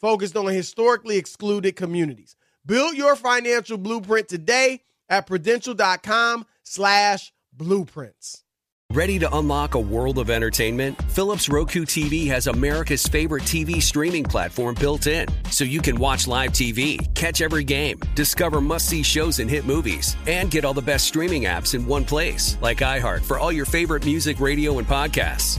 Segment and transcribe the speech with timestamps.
[0.00, 2.36] focused on historically excluded communities.
[2.64, 8.42] Build your financial blueprint today at prudential.com slash blueprints.
[8.92, 10.96] Ready to unlock a world of entertainment?
[11.10, 16.28] Philips Roku TV has America's favorite TV streaming platform built in, so you can watch
[16.28, 20.72] live TV, catch every game, discover must see shows and hit movies, and get all
[20.72, 24.78] the best streaming apps in one place, like iHeart for all your favorite music, radio,
[24.78, 25.58] and podcasts.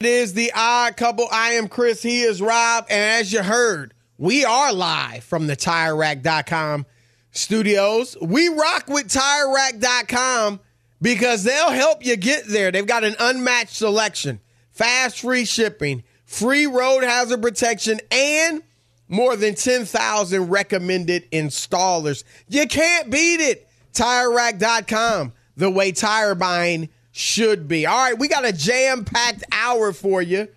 [0.00, 1.26] It is the odd couple.
[1.32, 2.02] I am Chris.
[2.02, 2.84] He is Rob.
[2.90, 6.84] And as you heard, we are live from the TireRack.com
[7.30, 8.14] studios.
[8.20, 10.60] We rock with TireRack.com
[11.00, 12.70] because they'll help you get there.
[12.70, 14.40] They've got an unmatched selection,
[14.70, 18.62] fast free shipping, free road hazard protection, and
[19.08, 22.22] more than 10,000 recommended installers.
[22.48, 23.66] You can't beat it.
[23.94, 27.86] TireRack.com, the way tire buying should be.
[27.86, 30.48] All right, we got a jam packed hour for you.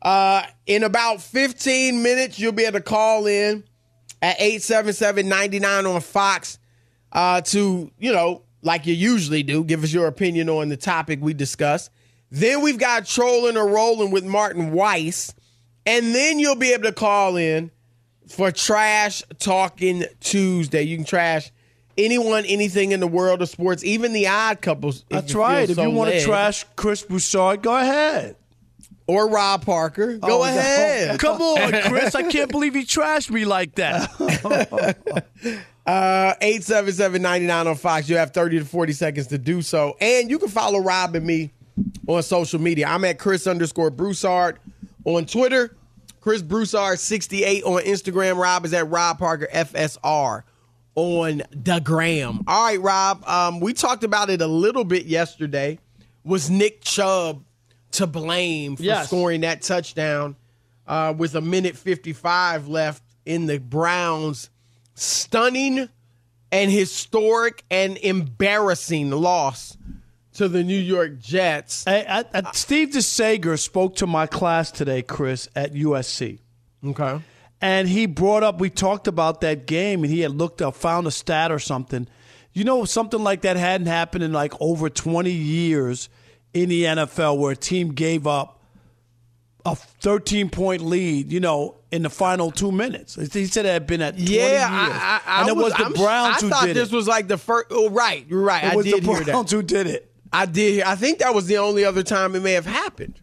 [0.00, 3.62] Uh, in about 15 minutes, you'll be able to call in
[4.22, 6.58] at 877 99 on Fox
[7.12, 11.18] uh, to, you know, like you usually do, give us your opinion on the topic
[11.20, 11.90] we discuss.
[12.30, 15.34] Then we've got Trolling or Rolling with Martin Weiss.
[15.84, 17.70] And then you'll be able to call in
[18.26, 20.82] for Trash Talking Tuesday.
[20.82, 21.52] You can trash
[21.98, 25.00] anyone, anything in the world of sports, even the odd couples.
[25.02, 25.68] if That's right.
[25.68, 28.36] If so you want to trash Chris Broussard, go ahead.
[29.06, 31.18] or Rob Parker, go Oh, ahead.
[31.20, 32.14] Come on, Chris.
[32.14, 34.10] I can't believe he trashed me like that.
[35.86, 38.08] Uh, 877-99 on Fox.
[38.08, 39.96] You have 30 to 40 seconds to do so.
[40.00, 41.52] And you can follow Rob and me
[42.08, 42.88] on social media.
[42.88, 44.58] I'm at Chris underscore Broussard
[45.04, 45.76] on Twitter,
[46.20, 48.36] Chris Broussard 68 on Instagram.
[48.36, 50.42] Rob is at Rob Parker FSR
[50.96, 52.40] on the gram.
[52.48, 53.22] All right, Rob.
[53.28, 55.78] Um, we talked about it a little bit yesterday.
[56.24, 57.44] Was Nick Chubb
[57.92, 59.06] to blame for Yes.
[59.06, 60.34] scoring that touchdown
[60.88, 64.50] uh, with a minute 55 left in the Browns'
[64.94, 65.88] stunning
[66.50, 69.76] and historic and embarrassing loss
[70.34, 71.84] to the New York Jets?
[71.84, 76.38] Hey, I, I, Steve DeSager spoke to my class today, Chris, at USC.
[76.84, 77.20] Okay.
[77.60, 81.06] And he brought up, we talked about that game, and he had looked up, found
[81.06, 82.06] a stat or something.
[82.52, 86.08] You know, something like that hadn't happened in like over 20 years
[86.54, 88.62] in the NFL where a team gave up
[89.64, 93.14] a 13 point lead, you know, in the final two minutes.
[93.32, 94.62] He said it had been at 20 Yeah, years.
[94.62, 96.94] I, I, I and it was, the I'm- Browns I who thought this it.
[96.94, 97.66] was like the first.
[97.70, 98.64] Oh, right, you're right.
[98.64, 99.56] it I was did the hear Browns that.
[99.56, 100.10] who did it.
[100.32, 100.74] I did.
[100.74, 103.18] hear- I think that was the only other time it may have happened.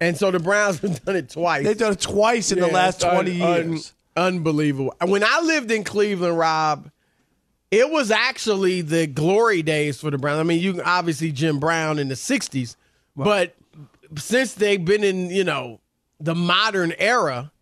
[0.00, 1.64] And so the Browns have done it twice.
[1.64, 3.92] They've done it twice in the last un- 20 un- years.
[4.16, 4.94] unbelievable.
[5.04, 6.90] When I lived in Cleveland, Rob,
[7.70, 10.40] it was actually the glory days for the Browns.
[10.40, 12.74] I mean, you obviously Jim Brown in the '60s,
[13.14, 13.54] but
[14.16, 15.78] since they've been in, you know,
[16.18, 17.52] the modern era,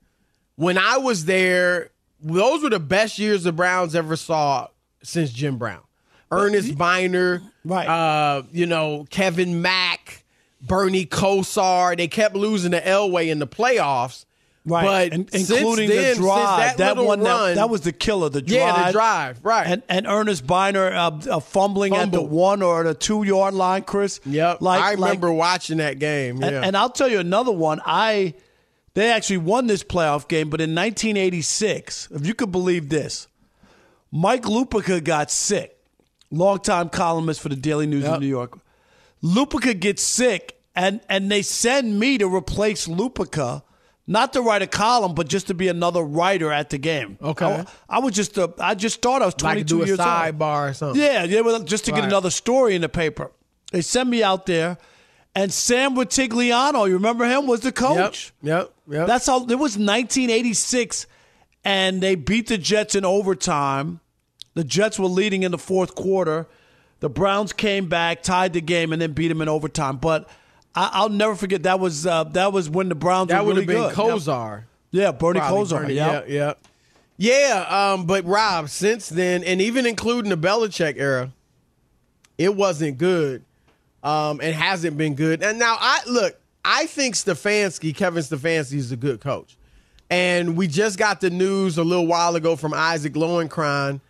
[0.56, 1.90] when I was there,
[2.23, 4.69] those were the best years the Browns ever saw
[5.02, 5.82] since Jim Brown.
[6.31, 7.87] Earnest Byner, Right.
[7.88, 10.25] Uh, you know, Kevin Mack,
[10.61, 11.97] Bernie Kosar.
[11.97, 14.25] They kept losing to Elway in the playoffs.
[14.65, 16.77] Right, But and, including then, the drive.
[16.77, 18.29] that That, one, run- that was the killer.
[18.29, 18.59] The drive.
[18.59, 19.67] Yeah, the drive, right.
[19.67, 23.85] And, and Earnest Byner uh, uh, fumbling at the one or the two yard line,
[23.85, 24.21] Chris.
[24.27, 24.61] Yep.
[24.61, 26.43] Like, I like- remember watching that game.
[26.43, 26.49] Yeah.
[26.49, 27.81] and, and I'll tell you another one.
[27.87, 28.35] I
[28.93, 33.27] they actually won this playoff game, but in 1986, if you could believe this,
[34.11, 35.79] Mike Lupica got sick.
[36.31, 38.15] Longtime columnist for the Daily News Yep.
[38.17, 38.59] of New York.
[39.23, 43.62] Lupica gets sick, and and they send me to replace Lupica,
[44.06, 47.19] not to write a column, but just to be another writer at the game.
[47.23, 47.44] Okay.
[47.47, 49.99] I, I was just a, I just thought I was like 22 do a years
[50.00, 50.09] old.
[50.09, 51.00] sidebar or something.
[51.03, 52.09] Yeah, yeah, just to get Right.
[52.09, 53.32] another story in the paper.
[53.73, 54.79] They sent me out there,
[55.35, 57.75] and Sam Rutigliano, you remember him, was the Yep.
[57.75, 58.32] coach.
[58.43, 58.73] Yep.
[58.91, 59.06] Yep.
[59.06, 61.06] That's how it was 1986,
[61.64, 64.00] and they beat the Jets in overtime.
[64.55, 66.47] The Jets were leading in the fourth quarter.
[67.00, 69.99] The Browns came back, tied the game, and then beat them in overtime.
[69.99, 70.29] But
[70.75, 73.69] I, I'll never forget that was uh, that was when the Browns that were would
[73.69, 74.21] really have been good.
[74.21, 74.65] Kosar.
[74.91, 75.83] Yeah, Bernie Probably Kosar.
[75.83, 76.55] Bernie, yeah.
[77.17, 77.93] yeah.
[77.93, 81.33] Um, but Rob, since then, and even including the Belichick era,
[82.39, 83.45] it wasn't good,
[84.03, 85.43] um, and hasn't been good.
[85.43, 89.56] And now I look, I think Stefanski, Kevin Stefanski, is a good coach,
[90.11, 94.00] and we just got the news a little while ago from Isaac Lowenkron,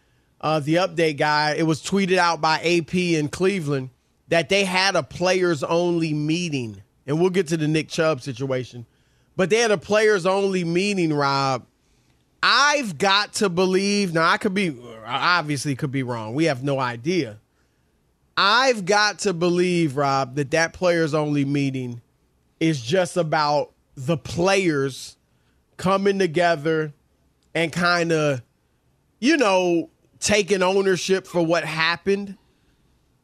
[0.40, 1.55] uh, the update guy.
[1.55, 3.90] It was tweeted out by AP in Cleveland
[4.29, 8.87] that they had a players only meeting, and we'll get to the Nick Chubb situation.
[9.37, 11.64] But they had a players only meeting, Rob.
[12.43, 16.35] I've got to believe, now I could be, obviously could be wrong.
[16.35, 17.38] We have no idea.
[18.37, 22.00] I've got to believe, Rob, that that players only meeting
[22.61, 25.17] is just about the players
[25.76, 26.93] coming together
[27.55, 28.43] and kind of,
[29.19, 29.90] you know,
[30.20, 32.37] taking ownership for what happened.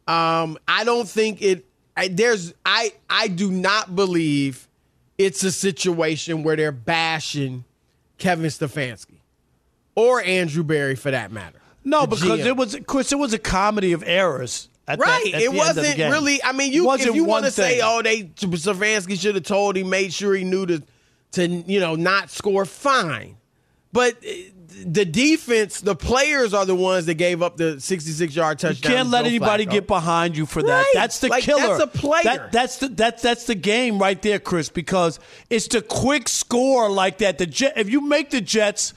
[0.06, 1.64] Um, I don't think it.
[1.96, 2.52] I, there's.
[2.64, 2.92] I.
[3.08, 4.68] I do not believe
[5.16, 7.64] it's a situation where they're bashing
[8.18, 9.18] Kevin Stefanski
[9.94, 11.58] or Andrew Berry for that matter.
[11.84, 12.46] No, because GM.
[12.46, 13.12] it was Chris.
[13.12, 14.68] It was a comedy of errors.
[14.86, 15.26] That- Right.
[15.26, 16.42] it the end of the wasn't really.
[16.42, 19.88] I mean, you if you want to say, oh, they Stefanski should have told him,
[19.88, 20.82] made sure he knew to,
[21.32, 22.66] to you know, not score.
[22.66, 23.36] Fine,
[23.92, 24.30] but uh,
[24.84, 28.90] the defense, the players are the ones that gave up the 66 yard touchdown.
[28.90, 30.68] You can't let anybody get behind you for that.
[30.68, 30.90] Right.
[30.94, 31.78] That's the Like, killer.
[31.78, 32.22] that's a player.
[32.24, 34.68] That, that's the that's that's the game right there, Chris.
[34.68, 37.38] Because it's the quick score like that.
[37.38, 38.94] The Jet, if you make the Jets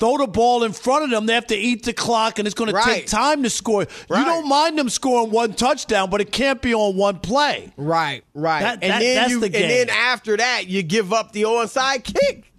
[0.00, 2.54] throw the ball in front of them, they have to eat the clock, and it's
[2.54, 3.82] going to take time to score.
[3.82, 7.72] You don't mind them scoring one touchdown, but it can't be on one play.
[7.76, 8.60] Right, right.
[8.60, 11.42] That- and that- then that's you, the and then after that, you give up the
[11.42, 12.50] onside kick.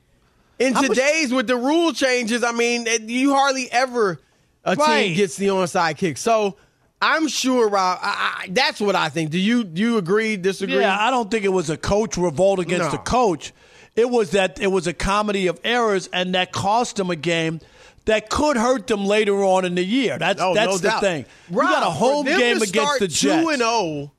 [0.59, 4.19] In How much- today's with the rule changes, I mean, you hardly ever
[4.63, 5.07] a Right.
[5.07, 6.17] team gets the onside kick.
[6.17, 6.55] So
[7.01, 7.99] I'm sure, Rob.
[8.01, 9.29] I, I, that's what I think.
[9.31, 10.37] Do you do you agree?
[10.37, 10.79] Disagree?
[10.79, 12.91] Yeah, I don't think it was a coach revolt against No.
[12.91, 13.53] the coach.
[13.97, 17.59] It was that it was a comedy of errors, and that cost them a game
[18.05, 20.17] that could hurt them later on in the year.
[20.17, 21.01] That's Oh, that's no the doubt.
[21.01, 21.25] thing.
[21.51, 23.19] Rob, you got a home game against the Jets.
[23.43, 24.11] Two and zero,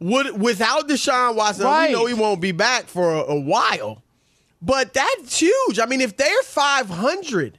[0.00, 1.88] would without Deshaun Watson, Right.
[1.88, 4.02] we know he won't be back for a, a while.
[4.60, 5.78] But that's huge.
[5.78, 7.58] I mean, if they're five hundred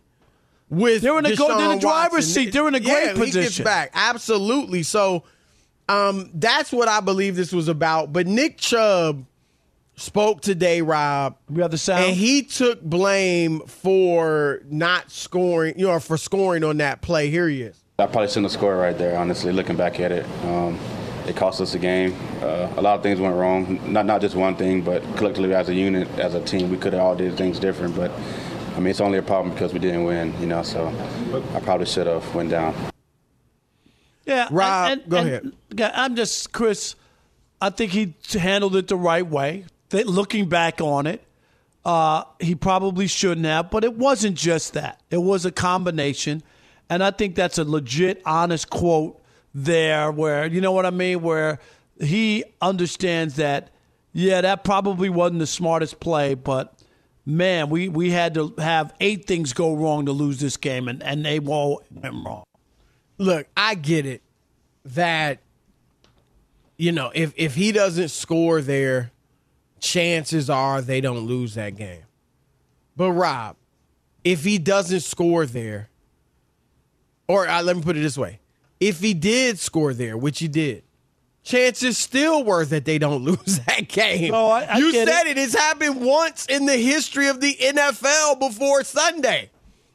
[0.70, 2.53] with They're in the go- they're in the driver's Watson, seat.
[2.53, 3.65] They're in a great yeah, He gets position.
[3.65, 4.84] back absolutely.
[4.84, 5.24] So,
[5.88, 8.13] um, that's what I believe this was about.
[8.13, 9.25] But Nick Chubb
[9.96, 11.38] spoke today, Rob.
[11.50, 12.03] We have the sound.
[12.06, 17.29] And he took blame for not scoring, you know, for scoring on that play.
[17.29, 17.82] Here he is.
[17.98, 20.25] I probably shouldn't have scored right there, honestly, looking back at it.
[20.46, 20.79] Um,
[21.29, 22.15] it cost us a game.
[22.41, 23.79] Uh, a lot of things went wrong.
[23.91, 26.93] Not not just one thing, but collectively as a unit, as a team, we could
[26.93, 27.95] have all did things different.
[27.95, 28.12] But
[28.75, 30.63] I mean, it's only a problem because we didn't win, you know.
[30.63, 30.88] So
[31.53, 32.74] I probably should have went down.
[34.25, 35.27] Yeah, Rob, and- and- go and-
[35.79, 35.91] ahead.
[35.95, 36.95] I'm just Chris.
[37.62, 39.65] I think he handled it the right way.
[39.89, 41.24] That looking back on it,
[41.83, 45.01] uh, he probably shouldn't have, but it wasn't just that.
[45.09, 46.43] It was a combination,
[46.89, 49.18] and I think that's a legit, honest quote
[49.53, 50.12] there.
[50.12, 51.60] Where you know what I mean, where
[52.00, 53.72] he understands that.
[54.12, 56.74] Yeah, that probably wasn't the smartest play, but
[57.29, 61.03] man, we, we had to have eight things go wrong to lose this game, and,
[61.03, 62.44] and they all went wrong.
[63.20, 64.22] Look, I get it
[64.86, 65.39] that
[66.77, 69.12] you know if if he doesn't score there,
[69.79, 72.03] chances are they don't lose that game.
[72.96, 73.58] But Rob,
[74.24, 75.89] if he doesn't score there,
[77.27, 78.38] or uh, let me put it this way:
[78.79, 80.83] if he did score there, which he did,
[81.43, 84.33] chances still were that they don't lose that game.
[84.33, 85.38] Oh, I- I you said it.
[85.38, 85.38] it.
[85.38, 89.50] It's happened once in the history of the NFL before Sunday,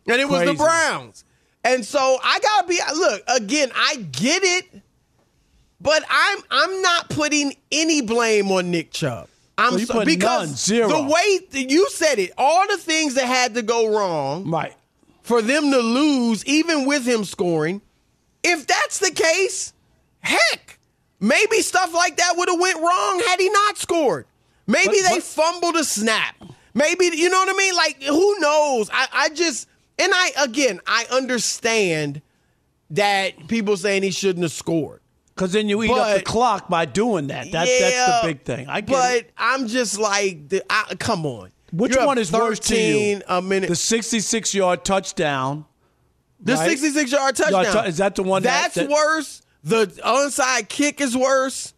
[0.06, 0.52] and it was Crazy.
[0.52, 1.24] the Browns.
[1.66, 3.70] And so I gotta be look again.
[3.74, 4.82] I get it,
[5.80, 9.28] but I'm I'm not putting any blame on Nick Chubb.
[9.56, 10.88] I'm Well, so, because none, zero.
[10.88, 14.74] the way that you said it, all the things that had to go wrong Right.
[15.22, 17.80] for them to lose, even with him scoring.
[18.44, 19.72] If that's the case,
[20.20, 20.78] heck,
[21.18, 24.26] maybe stuff like that would have went wrong had he not scored.
[24.66, 26.36] Maybe But- they but- fumbled a snap.
[26.74, 27.74] Maybe you know what I mean.
[27.74, 28.90] Like who knows?
[28.92, 32.20] I, I just and I again I understand
[32.90, 35.00] that people saying he shouldn't have scored.
[35.34, 37.50] Because then you eat up the clock by doing that.
[37.50, 38.68] That, yeah, that's the big thing.
[38.68, 39.32] I get but it.
[39.36, 41.50] I'm just like, I, come on.
[41.72, 43.20] Which You're one is worse to you?
[43.28, 43.68] A uh, minute.
[43.68, 45.64] The 66 yard touchdown.
[46.44, 46.70] The right?
[46.70, 47.64] 66 yard touchdown.
[47.84, 49.42] tou- is that the one That's that- worse.
[49.64, 51.72] The onside kick is worse.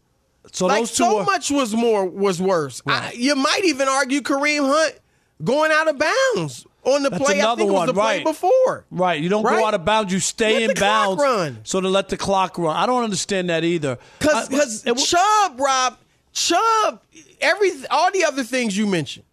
[0.53, 2.83] So like those two so are, much was more was worse.
[2.87, 4.99] I, you might even argue Kareem Hunt
[5.45, 7.41] going out of bounds on the That's play.
[7.41, 8.25] I think it was one, the play right.
[8.25, 8.85] before.
[8.91, 9.21] Right.
[9.21, 9.59] You don't Right?
[9.61, 10.13] go out of bounds.
[10.13, 11.23] You stay Let in the clock bounds.
[11.23, 11.59] run.
[11.65, 12.77] So to let the clock run.
[12.77, 13.99] I don't understand that either.
[14.19, 15.97] Because because Chubb, Rob,
[16.33, 17.03] Chubb,
[17.41, 19.25] every all the other things you mentioned.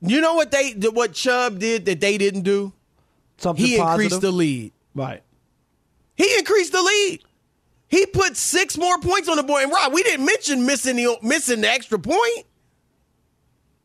[0.00, 2.72] You know what they what Chubb did that they didn't do?
[3.40, 4.72] Something He increased the lead.
[4.94, 5.22] Right.
[6.16, 7.22] He increased the lead.
[7.88, 9.64] He put six more points on the board.
[9.64, 12.46] And Rob, we didn't mention missing the missing the extra point.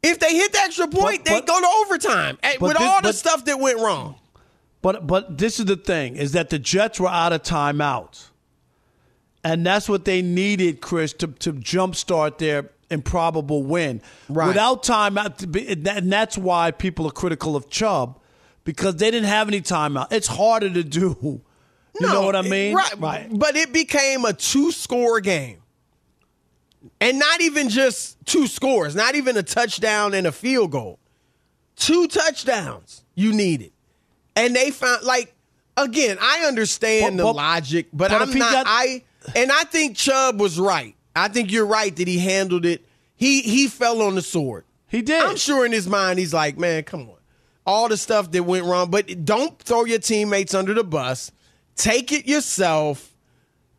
[0.03, 2.97] If they hit the extra point, But- they go to overtime but with this- all
[3.01, 4.15] the but- stuff that went wrong.
[4.81, 8.25] But but this is the thing is that the Jets were out of timeouts.
[9.43, 14.01] And that's what they needed, Chris, to, to jumpstart their improbable win.
[14.27, 14.47] Right.
[14.47, 18.19] Without timeout, and that's why people are critical of Chubb
[18.65, 20.11] because they didn't have any timeout.
[20.11, 21.41] It's harder to do.
[21.97, 22.75] You know what I mean?
[22.75, 22.99] Right.
[22.99, 23.29] right.
[23.31, 25.59] But it became a two score game.
[26.99, 30.99] And not even just two scores, not even a touchdown and a field goal.
[31.77, 33.71] Two touchdowns you needed.
[34.35, 35.33] And they found like
[35.77, 39.03] again, I understand But- the but- logic, but, but I'm not got- I
[39.33, 40.95] and I think Chubb was right.
[41.15, 42.85] I think you're right that he handled it.
[43.15, 44.65] He he fell on the sword.
[44.89, 45.23] He did.
[45.23, 47.14] I'm sure in his mind he's like, man, come on.
[47.65, 51.31] All the stuff that went wrong, but don't throw your teammates under the bus.
[51.75, 53.11] Take it yourself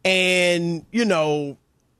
[0.04, 1.56] and, you know,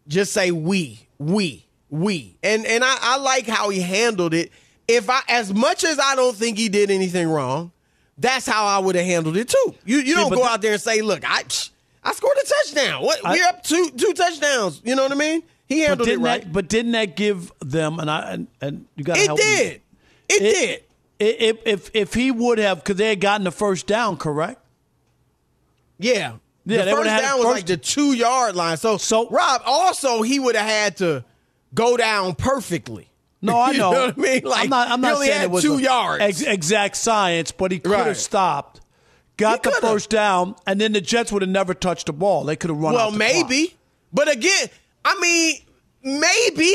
[0.09, 2.37] just say we, we, we.
[2.43, 4.52] And and I, I like how he handled it.
[4.88, 7.73] If I as much as I don't think he did anything wrong,
[8.19, 9.75] that's how I would have handled it too.
[9.85, 11.43] You you don't but go the- out there and say, look, I
[12.05, 13.02] I scored a touchdown.
[13.02, 14.81] What I- we're up two two touchdowns.
[14.85, 15.43] You know what I mean?
[15.66, 16.43] He handled it didn't right.
[16.43, 16.52] that?
[16.52, 17.99] But didn't that give them?
[17.99, 19.45] And I and, and you got to it help me.
[19.45, 19.83] did.
[20.28, 20.83] It, did.
[21.18, 24.61] If if if he would have, because they had gotten the first down, correct?
[25.99, 26.35] Yeah.
[26.68, 28.76] Yeah, the first down was first- like the two yard line.
[28.76, 31.25] So, So- Rob, also he would have had to
[31.75, 33.08] go down perfectly.
[33.40, 33.92] No, I You know.
[33.92, 34.42] know what I mean?
[34.44, 34.88] Like, I'm not.
[34.90, 36.23] I'm not saying it was two yards.
[36.23, 38.16] ex- exact science, but he could have Right.
[38.16, 38.80] stopped,
[39.37, 39.94] got He the coulda.
[39.94, 42.44] first down, and then the Jets would have never touched the ball.
[42.44, 42.94] They could have run.
[42.94, 43.68] well, maybe.
[43.68, 43.78] clock.
[44.12, 44.68] But again,
[45.04, 45.58] I mean,
[46.02, 46.75] maybe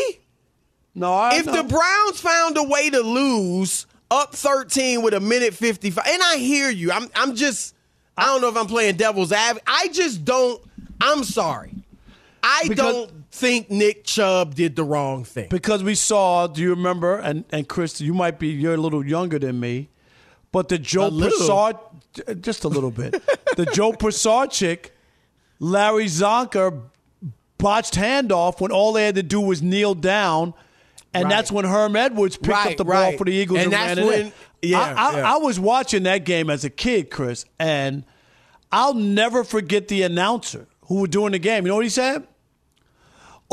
[0.96, 1.58] No, I if know.
[1.58, 6.36] the Browns found a way to lose up 13 with a minute 55, and I
[6.38, 6.92] hear you.
[6.92, 7.74] I'm I'm just
[8.18, 9.64] I don't know if I'm playing devil's advocate.
[9.68, 10.62] I just don't
[11.00, 11.74] I'm sorry.
[12.44, 15.48] I Because- don't think Nick Chubb did the wrong thing.
[15.50, 16.48] because we saw.
[16.48, 17.18] Do you remember?
[17.18, 18.50] And and Chris, you might be.
[18.50, 19.88] You're a little younger than me,
[20.52, 21.10] but the Joe.
[21.10, 23.14] Pisarcik, just a little bit.
[23.56, 24.90] the Joe Pisarcik
[25.60, 26.82] Larry Csonka
[27.58, 30.54] botched handoff when all they had to do was kneel down
[31.14, 31.30] And Right.
[31.30, 33.98] that's when Herm Edwards picked Right, up the ball for the Eagles And and, that's
[33.98, 34.34] ran when- in.
[34.62, 35.34] yeah, I, I, yeah.
[35.34, 38.04] I was watching that game as a kid, Chris, and
[38.72, 41.66] I'll never forget the announcer who was doing the game.
[41.66, 42.26] You know what he said?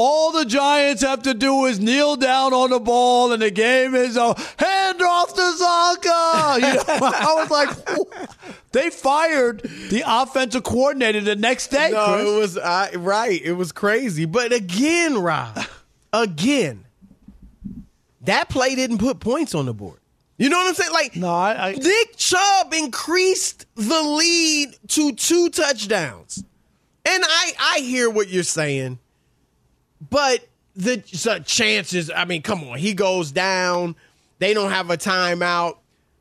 [0.01, 3.97] All the Giants have to do is kneel down on the ball, and the game
[3.97, 4.41] is over.
[4.57, 6.55] Hand off to Csonka.
[6.57, 8.29] You know, I was like,
[8.73, 11.91] they fired the offensive coordinator the next day.
[11.93, 12.29] No, Chris.
[12.29, 13.43] it was uh, right.
[13.43, 14.25] It was crazy.
[14.25, 15.59] But again, Rob,
[16.13, 16.85] again,
[18.29, 19.99] that play didn't put points on the board.
[20.39, 20.93] You know what I'm saying?
[20.93, 26.45] Like, no, I, I Nick Chubb increased the lead to two touchdowns.
[27.05, 28.99] And I, I hear what you're saying,
[30.11, 33.97] but the so chances, I mean, come on, he goes down.
[34.39, 35.79] They don't have a timeout.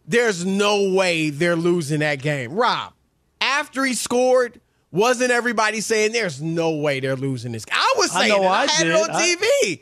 [0.08, 2.54] There's no way they're losing that game.
[2.54, 2.94] Rob,
[3.42, 4.60] after he scored,
[4.92, 7.66] wasn't everybody saying there's no way they're losing this?
[7.72, 8.52] I was I saying know it.
[8.52, 9.10] I, I had it did.
[9.10, 9.82] on I- TV.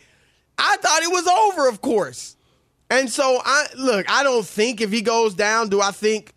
[0.57, 2.35] I thought it was over, of course.
[2.89, 6.33] And so I look, I don't think if he goes down, do I think,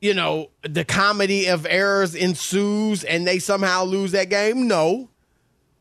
[0.00, 4.66] you know, the comedy of errors ensues and they somehow lose that game?
[4.66, 5.10] No.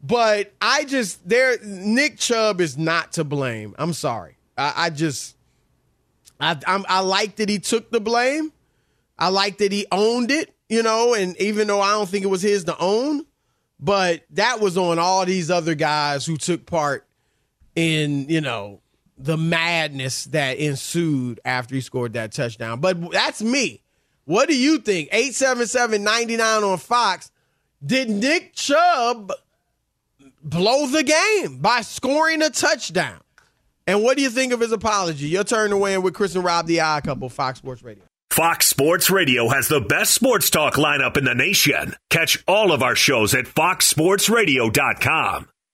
[0.01, 3.73] But I just there Nick Chubb is not to blame.
[3.77, 4.37] I'm sorry.
[4.57, 5.37] I, I just
[6.39, 8.51] I I'm, I like that he took the blame.
[9.17, 12.29] I like that he owned it, you know, and even though I don't think it
[12.29, 13.25] was his to own,
[13.79, 17.07] but that was on all these other guys who took part
[17.75, 18.81] in, you know,
[19.17, 22.79] the madness that ensued after he scored that touchdown.
[22.79, 23.81] But that's me.
[24.25, 25.09] What do you think?
[25.11, 27.29] 877-99 on Fox.
[27.85, 29.33] Did Nick Chubb
[30.43, 33.19] blow the game by scoring a touchdown?
[33.85, 35.27] And what do you think of his apology?
[35.27, 38.05] Your turn to weigh in with Chris and Rob, the odd couple, Fox Sports Radio.
[38.29, 41.93] Fox Sports Radio has the best sports talk lineup in the nation.
[42.09, 45.49] Catch all of our shows at foxsportsradio.com.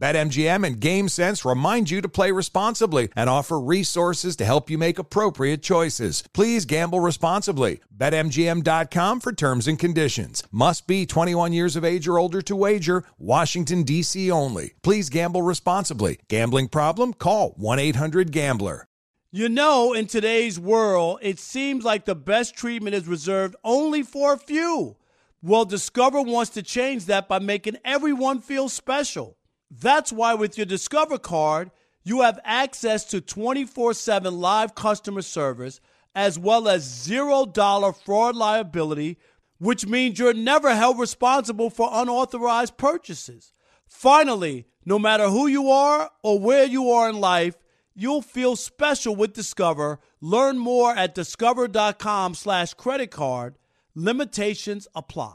[0.00, 4.98] BetMGM and GameSense remind you to play responsibly and offer resources to help you make
[4.98, 6.24] appropriate choices.
[6.32, 7.80] Please gamble responsibly.
[7.94, 10.42] BetMGM.com for terms and conditions.
[10.50, 13.04] Must be 21 years of age or older to wager.
[13.18, 14.30] Washington, D.C.
[14.30, 14.72] only.
[14.82, 16.18] Please gamble responsibly.
[16.28, 17.12] Gambling problem?
[17.12, 18.86] Call 1 800 Gambler.
[19.30, 24.32] You know, in today's world, it seems like the best treatment is reserved only for
[24.32, 24.96] a few.
[25.42, 29.36] Well, Discover wants to change that by making everyone feel special.
[29.70, 31.70] That's why, with your Discover card,
[32.02, 35.80] you have access to 24 7 live customer service
[36.14, 39.16] as well as $0 fraud liability,
[39.58, 43.52] which means you're never held responsible for unauthorized purchases.
[43.86, 47.56] Finally, no matter who you are or where you are in life,
[47.94, 50.00] you'll feel special with Discover.
[50.20, 53.56] Learn more at discover.com slash credit card.
[53.94, 55.34] Limitations apply.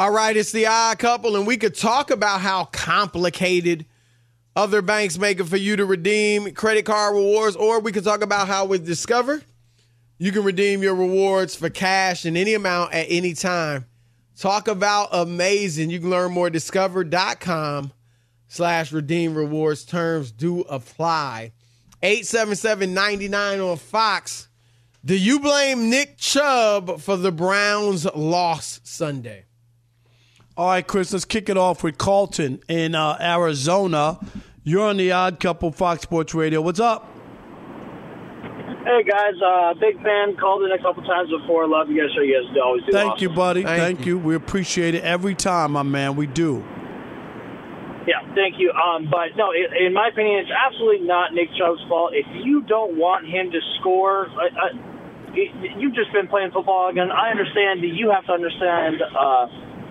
[0.00, 3.84] All right, it's the odd couple, and we could talk about how complicated
[4.56, 8.22] other banks make it for you to redeem credit card rewards, or we could talk
[8.22, 9.42] about how with Discover,
[10.16, 13.84] you can redeem your rewards for cash in any amount at any time.
[14.38, 15.90] Talk about amazing.
[15.90, 17.92] You can learn more at discover.com
[18.48, 19.84] slash redeem rewards.
[19.84, 21.52] Terms do apply.
[22.02, 24.48] 877-99 on Fox.
[25.04, 29.44] Do you blame Nick Chubb for the Browns' loss Sunday?
[30.60, 34.20] All right, Chris, let's kick it off with Carlton in uh, Arizona.
[34.62, 36.60] You're on the Odd Couple Fox Sports Radio.
[36.60, 37.08] What's up?
[38.84, 40.36] Hey guys, uh, big fan.
[40.36, 41.66] Called in a couple times before.
[41.66, 42.14] Love you guys.
[42.14, 42.92] Show you guys do always do.
[42.92, 43.22] Thank awesome.
[43.22, 43.62] you, buddy.
[43.62, 44.18] Thank Thank, you.
[44.18, 46.14] We appreciate it every time, my man.
[46.14, 46.62] We do.
[48.06, 48.70] Yeah, thank you.
[48.70, 52.12] Um, but no, in, in my opinion, it's absolutely not Nick Chubb's fault.
[52.12, 54.68] If you don't want him to score, I, I,
[55.78, 57.10] you've just been playing football again.
[57.10, 59.46] I understand that you have to understand uh,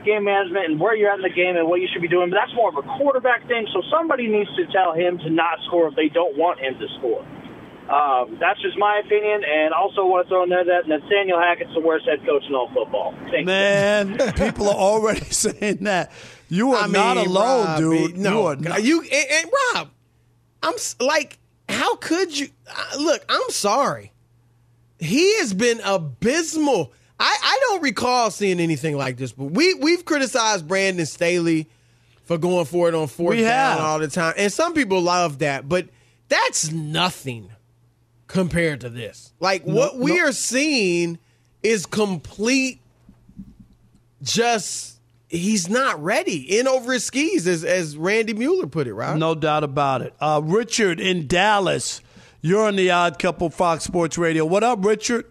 [0.06, 2.30] game management and where you're at in the game and what you should be doing.
[2.30, 3.68] But that's more of a quarterback thing.
[3.74, 6.88] So somebody needs to tell him to not score if they don't want him to
[7.00, 7.26] score.
[7.90, 11.74] Um, that's just my opinion, and also want to throw in there that Nathaniel Hackett's
[11.74, 13.16] the worst head coach in all football.
[13.32, 16.12] Thank Man, people are already saying that.
[16.50, 18.18] You are I not mean, alone, Rob, dude.
[18.18, 18.84] No, you are not.
[18.84, 19.90] you and, and Rob,
[20.62, 22.50] I'm like, how could you?
[22.68, 24.12] Uh, look, I'm sorry.
[25.00, 26.94] He has been abysmal.
[27.20, 31.68] I, I don't recall seeing anything like this, but we we've criticized Brandon Staley
[32.24, 33.80] for going for it on fourth We down have.
[33.80, 35.90] all the time, and some people love that, but
[36.30, 37.50] that's nothing
[38.28, 39.34] compared to this.
[39.40, 40.28] Like what we no.
[40.28, 41.20] are seeing
[41.64, 42.80] is complete.
[44.22, 48.94] Just he's not ready in over his skis, as as Randy Mueller put it.
[48.94, 49.18] Right?
[49.18, 50.14] No doubt about it.
[50.20, 52.02] Uh, Richard in Dallas.
[52.42, 54.46] You're on the Odd Couple Fox Sports Radio.
[54.46, 55.26] What up, Richard?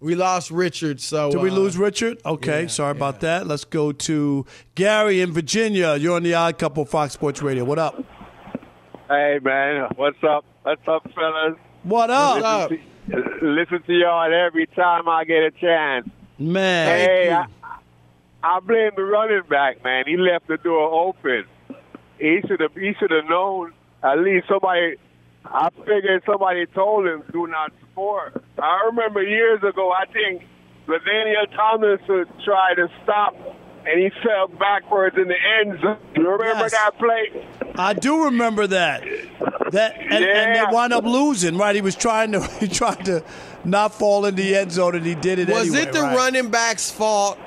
[0.00, 2.20] We lost Richard, so Did we uh, lose Richard?
[2.24, 3.48] Okay, yeah, sorry about that.
[3.48, 5.96] Let's go to Gary in Virginia.
[5.96, 7.64] You're on the Odd Couple Fox Sports Radio.
[7.64, 8.04] What up?
[9.08, 10.44] Hey man, what's up?
[10.62, 11.58] What's up, fellas?
[11.82, 12.70] What up?
[12.70, 12.80] Listen
[13.10, 16.08] to, listen to y'all every time I get a chance.
[16.38, 16.86] Man.
[16.86, 17.46] hey, I,
[18.44, 20.04] I blame the running back, man.
[20.06, 21.44] He left the door open.
[22.20, 22.74] He should have.
[22.74, 23.72] He should have known.
[24.04, 24.94] At least somebody.
[25.44, 28.32] I figured somebody told him do not score.
[28.58, 29.92] I remember years ago.
[29.92, 30.42] I think
[30.86, 33.34] LaDainian Tomlinson tried to stop,
[33.86, 35.98] and he fell backwards in the end zone.
[36.16, 36.72] You remember Yes.
[36.72, 37.46] that play?
[37.76, 39.02] I do remember that.
[39.72, 41.74] That and, and they wound up losing, right?
[41.74, 43.22] He was trying to he tried to
[43.64, 46.16] not fall in the end zone and he did it Was anyway, it the right?
[46.16, 47.38] running back's fault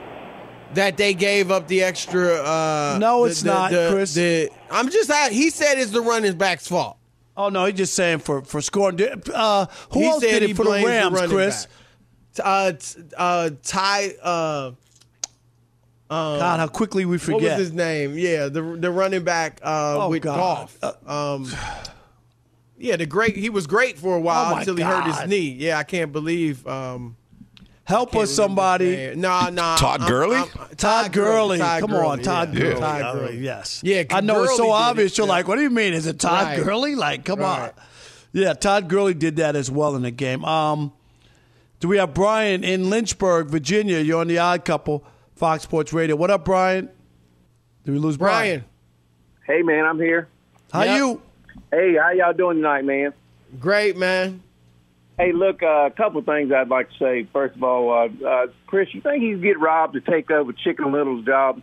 [0.76, 2.36] that they gave up the extra?
[2.44, 4.14] Uh, No, it's the- not, the- Chris.
[4.14, 5.10] the- I'm just.
[5.10, 6.98] out- He said it's the running back's fault.
[7.46, 9.00] Oh no, he's just saying for for scoring.
[9.34, 11.68] Uh, who he else did he it for the Rams, running Chris?
[12.42, 12.74] Uh,
[13.18, 14.12] uh, Ty.
[14.22, 14.72] Uh,
[16.10, 17.58] um, God, how quickly we What was forget.
[17.60, 18.18] his name?
[18.18, 20.70] Yeah, the the running back uh, Oh, with God.
[20.84, 21.10] Uh, golf.
[21.10, 21.52] Um,
[22.78, 23.36] yeah, the great.
[23.38, 25.50] He was great for a while Oh, until he hurt his knee.
[25.58, 26.66] Yeah, I can't believe.
[26.68, 27.16] Um,
[27.84, 29.14] Help us, somebody.
[29.16, 29.76] No, no.
[29.78, 30.36] Todd I'm- Gurley?
[30.38, 31.58] I'm- Todd Gurley.
[31.58, 32.60] Todd Come Gurley, on, Todd yeah.
[32.60, 32.80] Gurley.
[32.80, 33.38] Todd I Gurley.
[33.40, 33.82] yes.
[33.84, 35.12] Yeah, I know it's so Gurley did obvious.
[35.12, 35.34] it, You're yeah.
[35.34, 35.94] like, what do you mean?
[35.94, 36.64] Is it Todd Right.
[36.64, 36.96] Gurley?
[36.96, 37.72] Like, come on.
[38.34, 40.46] Yeah, Todd Gurley did that as well in the game.
[40.46, 40.94] Um,
[41.82, 44.00] do we have Brian in Lynchburg, Virginia?
[44.00, 45.04] You're on the Odd Couple
[45.36, 46.16] Fox Sports Radio.
[46.16, 46.88] What up, Brian?
[47.84, 48.64] Did we lose Brian?
[49.46, 50.28] Hey, man, I'm here.
[50.72, 50.98] How Yep.
[50.98, 51.22] you?
[51.72, 53.12] Hey, how y'all doing tonight, man?
[53.60, 54.42] Great, man.
[55.22, 57.28] Hey, look, uh, a couple things I'd like to say.
[57.32, 60.92] First of all, uh, uh, Chris, you think he'd get Rob to take over Chicken
[60.92, 61.62] Little's job?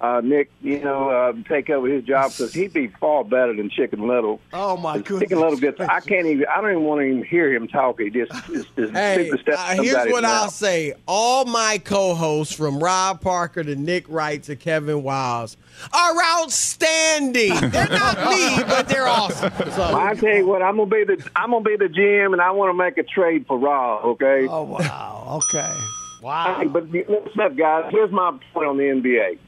[0.00, 3.68] Uh, Nick, you know, uh, take over his job because he'd be far better than
[3.68, 4.40] Chicken Little.
[4.52, 5.22] Oh my goodness!
[5.22, 5.80] Chicken Little gets.
[5.80, 6.46] I can't even.
[6.46, 8.00] I don't even want to even hear him talk.
[8.00, 10.94] He just, just, just Hey, uh, here's what I'll say.
[11.08, 15.56] All my co-hosts, from Rob Parker to Nick Wright to Kevin Wildes,
[15.92, 17.54] are outstanding.
[17.70, 19.52] They're not me, but they're awesome.
[19.72, 22.40] So, I tell you what, I'm gonna be the I'm gonna be the GM, and
[22.40, 24.04] I want to make a trade for Rob.
[24.04, 24.46] Okay.
[24.48, 25.42] Oh wow.
[25.42, 25.74] Okay.
[26.22, 26.64] Wow.
[26.68, 27.90] but listen up, guys.
[27.90, 29.38] Here's my point on the NBA.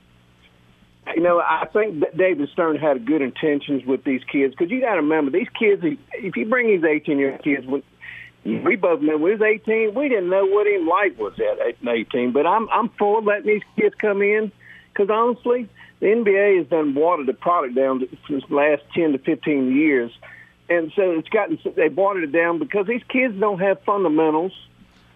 [1.15, 4.81] You know, I think that David Stern had good intentions with these kids because you
[4.81, 5.83] got to remember these kids.
[6.13, 7.67] If you bring these 18 year old kids,
[8.45, 12.33] we both know we was 18, we didn't know what even life was at 18.
[12.33, 14.51] But I'm I'm for letting these kids come in
[14.93, 15.69] because honestly,
[16.01, 20.11] the NBA has done watered the product down for the last 10 to 15 years,
[20.69, 24.53] and so it's gotten they watered it down because these kids don't have fundamentals.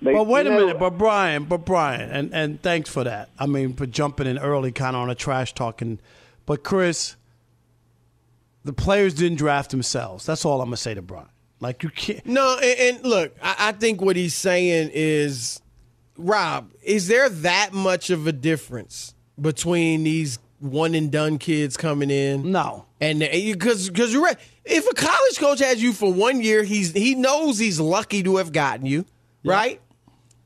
[0.04, 3.30] They, But wait a know, minute, but Brian, but Brian, and, and thanks for that.
[3.38, 5.98] I mean, for jumping in early, kind of on a trash talking.
[6.44, 7.16] But Chris,
[8.64, 10.26] the players didn't draft themselves.
[10.26, 11.28] That's all I'm gonna say to Brian.
[11.58, 12.24] Like you can't.
[12.26, 15.62] No, and, and look, I, I think what he's saying is,
[16.18, 22.10] Rob, is there that much of a difference between these one and done kids coming
[22.10, 22.52] in?
[22.52, 24.36] No, and uh, because because you're right.
[24.66, 28.36] If a college coach has you for one year, he's he knows he's lucky to
[28.36, 29.06] have gotten you,
[29.44, 29.80] right?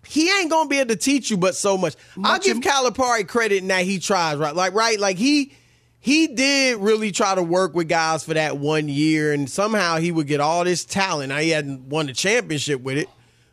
[0.09, 1.94] He ain't gonna be able to teach you but so much.
[2.25, 4.55] I'll give Calipari credit in that he tries, right?
[4.55, 5.53] Like right, like he
[6.01, 10.11] he did really try to work with guys for that one year, and somehow he
[10.11, 11.29] would get all this talent.
[11.29, 13.09] Now he hadn't won the championship with it,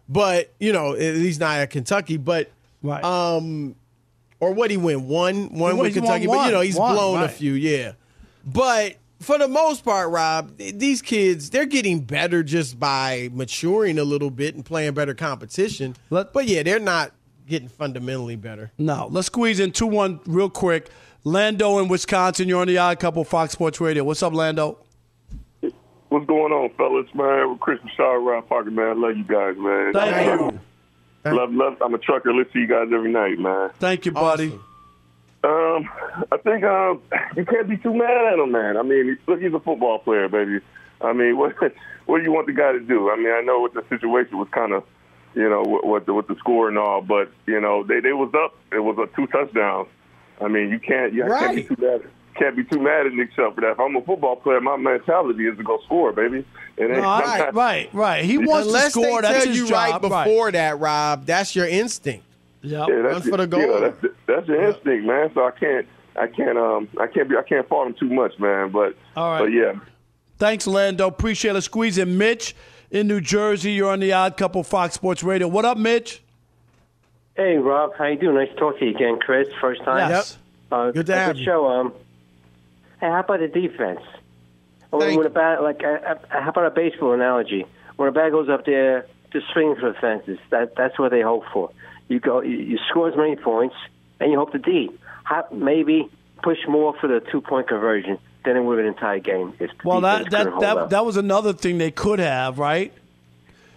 [0.07, 2.15] but you know he's not at Kentucky.
[2.15, 2.49] But
[2.81, 3.75] right, um,
[4.39, 7.21] or what he win one one He with won Kentucky, but you know he's blown
[7.21, 7.93] a few, yeah.
[8.45, 14.03] But for the most part, Rob, these kids they're getting better just by maturing a
[14.03, 15.95] little bit and playing better competition.
[16.09, 17.11] but yeah, they're not
[17.47, 18.71] getting fundamentally better.
[18.77, 20.89] No, let's squeeze in two one real quick.
[21.23, 24.03] Lando in Wisconsin, you're on the Odd Couple Fox Sports Radio.
[24.03, 24.77] What's up, Lando?
[26.09, 27.49] What's going on, fellas, man?
[27.49, 28.89] With Chris Shaw, Rob Parker, man.
[28.89, 29.91] I love you guys, man.
[29.93, 30.59] Thank you.
[31.31, 31.77] Love, love.
[31.81, 32.31] I'm a trucker.
[32.31, 33.71] Listen to you guys every night, man.
[33.79, 34.53] Thank you, buddy.
[35.45, 35.87] Um,
[36.31, 37.01] I think um,
[37.35, 38.77] you can't be too mad at him, man.
[38.77, 40.59] I mean, look, he's a football player, baby.
[41.01, 41.53] I mean, what
[42.05, 43.09] what do you want the guy to do?
[43.11, 44.83] I mean, I know what the situation was kind of,
[45.35, 48.13] you know, with, with, the, with the score and all, but you know, they they
[48.13, 48.55] was up.
[48.71, 49.87] It was a two touchdowns.
[50.41, 52.01] I mean, you can't you can't be too mad.
[52.37, 53.71] Can't be too mad at Nick Chubb for that.
[53.71, 56.45] If I'm a football player, my mentality is to go score, baby.
[56.77, 58.25] And No, I- right, right.
[58.25, 59.21] He wants Unless to score.
[59.21, 60.01] they That's tell his you job.
[60.01, 61.25] right before that, Rob.
[61.25, 62.25] That's your instinct.
[62.65, 63.49] Yeah, Yeah, run that's for the it.
[63.49, 63.61] goal.
[63.61, 65.31] Yeah, that's, that's your instinct, man.
[65.33, 68.37] So I can't, I can't, um, I can't be, I can't fault him too much,
[68.39, 68.71] man.
[68.71, 69.39] But, All right.
[69.39, 69.73] but yeah,
[70.37, 71.07] Thanks, Lando.
[71.07, 71.61] Appreciate it.
[71.61, 72.55] Squeeze in Mitch
[72.91, 73.71] in New Jersey.
[73.71, 75.47] You're on the Odd Couple Fox Sports Radio.
[75.47, 76.21] What up, Mitch?
[77.35, 77.93] Hey, Rob.
[77.97, 78.35] How you doing?
[78.35, 79.47] Nice to talk to you again, Chris.
[79.61, 80.09] First time.
[80.09, 80.37] Yes.
[80.71, 81.45] Uh, Good to a have good you.
[81.45, 81.67] show.
[81.67, 81.93] Um,
[82.99, 84.01] hey, how about the defense?
[84.89, 87.65] When, Thank when a bat, like, uh, uh, how about a baseball analogy?
[87.97, 91.21] When a bat goes up there to swing for the fences, that that's what they
[91.21, 91.71] hope for.
[92.07, 93.75] You go, you, you score as many points,
[94.19, 94.89] and you hope to D.
[95.23, 96.09] How, maybe
[96.43, 99.53] push more for the two point conversion than it would an entire game.
[99.59, 100.89] If the Well, that that that, up.
[100.91, 102.93] that was another thing they could have, right?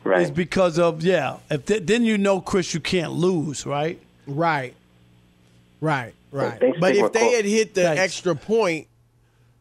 [0.05, 0.23] Right.
[0.23, 1.39] Is because of yeah.
[1.51, 4.01] If th- then you know, Chris, you can't lose, right?
[4.27, 4.75] Right.
[5.81, 6.15] Right.
[6.31, 6.61] Right.
[6.61, 7.33] Thanks for but if they call.
[7.33, 8.01] had hit the Thanks.
[8.01, 8.87] extra point,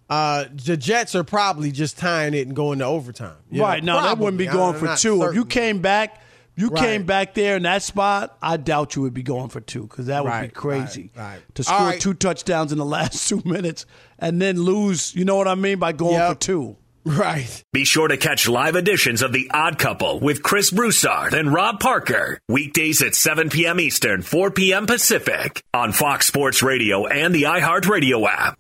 [0.10, 3.36] uh, the Jets are probably just tying it and going to overtime.
[3.52, 3.84] You know, right.
[3.84, 5.24] No, that wouldn't be going for not two.
[5.24, 6.22] If you came back,
[6.58, 6.84] you Right.
[6.84, 8.38] came back there in that spot.
[8.42, 11.56] I doubt you would be going for two because that would be crazy right, right.
[11.56, 12.02] to score right.
[12.02, 13.86] two touchdowns in the last two minutes
[14.20, 15.16] and then lose.
[15.16, 16.76] You know what I mean by going for two.
[17.06, 17.64] Right.
[17.72, 21.80] Be sure to catch live editions of The Odd Couple with Chris Broussard and Rob
[21.80, 22.38] Parker.
[22.50, 23.80] Weekdays at 7 p.m.
[23.80, 24.86] Eastern, 4 p.m.
[24.88, 28.58] Pacific on Fox Sports Radio and the iHeartRadio app.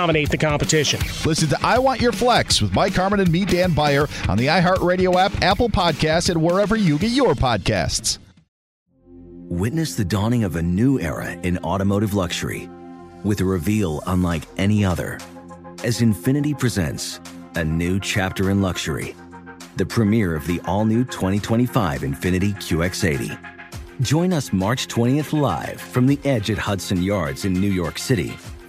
[0.00, 0.98] dominate the competition.
[1.26, 4.46] Listen to I Want Your Flex with Mike Harmon and me, Dan Byer, on the
[4.46, 8.16] iHeartRadio app, Apple Podcasts, and wherever you get your podcasts.
[9.50, 12.70] Witness the dawning of a new era in automotive luxury
[13.24, 15.18] with a reveal unlike any other
[15.84, 17.20] as Infiniti presents
[17.56, 19.14] a new chapter in luxury,
[19.76, 23.38] the premiere of the all new 2025 Infiniti QX80.
[24.00, 28.34] Join us March 20th live from the edge at Hudson Yards in New York City,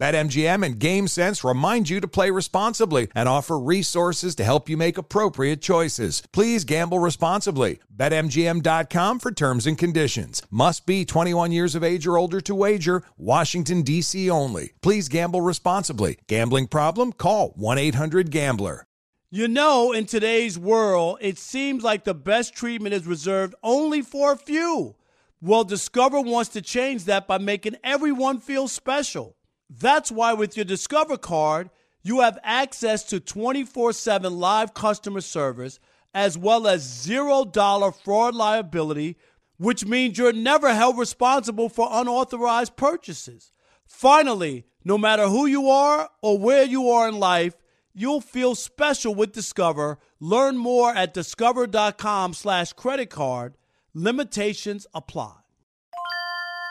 [0.00, 4.96] BetMGM and GameSense remind you to play responsibly and offer resources to help you make
[4.96, 6.22] appropriate choices.
[6.32, 7.80] Please gamble responsibly.
[7.94, 10.42] BetMGM.com for terms and conditions.
[10.50, 13.02] Must be 21 years of age or older to wager.
[13.18, 14.30] Washington, D.C.
[14.30, 14.72] only.
[14.80, 16.18] Please gamble responsibly.
[16.28, 17.12] Gambling problem?
[17.12, 18.86] Call 1 800 Gambler.
[19.30, 24.32] You know, in today's world, it seems like the best treatment is reserved only for
[24.32, 24.96] a few.
[25.42, 29.36] Well, Discover wants to change that by making everyone feel special.
[29.70, 31.70] That's why with your Discover card,
[32.02, 35.78] you have access to 24 7 live customer service
[36.12, 39.16] as well as $0 fraud liability,
[39.58, 43.52] which means you're never held responsible for unauthorized purchases.
[43.86, 47.54] Finally, no matter who you are or where you are in life,
[47.94, 49.98] you'll feel special with Discover.
[50.18, 53.54] Learn more at discover.com slash credit card.
[53.94, 55.39] Limitations apply.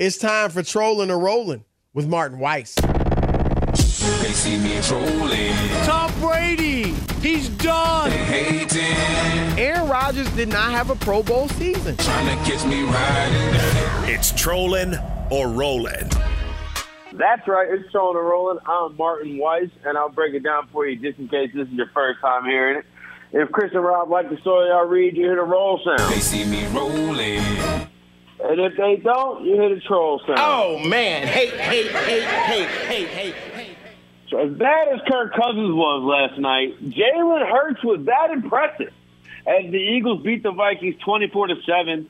[0.00, 2.74] It's time for Trolling or Rolling with Martin Weiss.
[2.74, 5.52] They see me trolling.
[5.84, 8.10] Tom Brady, he's done.
[9.58, 11.98] Aaron Rodgers did not have a Pro Bowl season.
[11.98, 14.10] Trying to catch me riding.
[14.10, 14.94] It's trolling
[15.28, 16.08] or rolling.
[17.12, 17.68] That's right.
[17.70, 18.58] It's Trolling or Rolling.
[18.64, 21.74] I'm Martin Weiss, and I'll break it down for you just in case this is
[21.74, 22.86] your first time hearing it.
[23.32, 26.10] If Chris and Rob like the story I read, you hear the roll sound.
[26.10, 27.90] They see me rolling.
[28.42, 30.38] And if they don't, you hit a troll sound.
[30.38, 31.26] Oh, man.
[31.26, 33.76] Hate, hate, hate, hate, hate, hate, hate.
[34.30, 38.92] So as bad as Kirk Cousins was last night, Jalen Hurts was that impressive
[39.46, 42.08] as the Eagles beat the Vikings 24 to 7.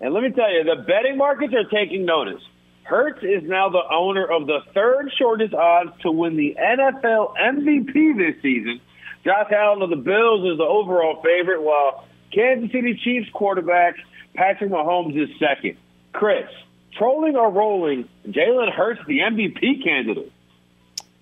[0.00, 2.42] And let me tell you, the betting markets are taking notice.
[2.82, 8.16] Hurts is now the owner of the third shortest odds to win the NFL MVP
[8.18, 8.80] this season.
[9.24, 13.96] Josh Allen of the Bills is the overall favorite, while Kansas City Chiefs quarterback
[14.34, 15.76] Patrick Mahomes is second.
[16.12, 16.48] Chris,
[16.96, 18.08] trolling or rolling?
[18.28, 20.32] Jalen Hurts the MVP candidate.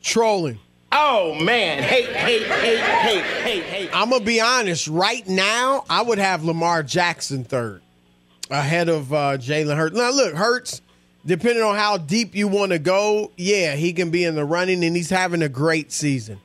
[0.03, 0.59] Trolling.
[0.91, 3.91] Oh man, hey, hey, hey, hey, hey, hey.
[3.93, 4.89] I'm gonna be honest.
[4.89, 7.83] Right now, I would have Lamar Jackson third,
[8.51, 9.97] ahead of uh, Jalen Hurts.
[9.97, 10.81] Now, look, Hurts.
[11.27, 14.83] Depending on how deep you want to go, yeah, he can be in the running,
[14.83, 16.41] and he's having a great season.